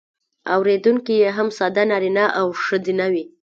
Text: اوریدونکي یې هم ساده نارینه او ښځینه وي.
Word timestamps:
اوریدونکي 0.53 1.13
یې 1.21 1.29
هم 1.37 1.47
ساده 1.57 1.83
نارینه 1.91 2.25
او 2.39 2.47
ښځینه 2.63 3.05
وي. 3.13 3.25